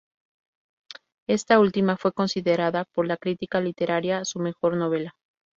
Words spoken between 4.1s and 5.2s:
su mejor novela.